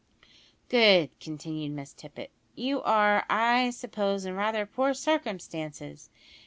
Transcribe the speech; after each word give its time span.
"Good," 0.67 1.11
continued 1.19 1.73
Miss 1.73 1.93
Tippet. 1.93 2.31
"You 2.55 2.81
are, 2.81 3.23
I 3.29 3.69
suppose, 3.69 4.25
in 4.25 4.33
rather 4.33 4.65
poor 4.65 4.95
circumstances. 4.95 6.09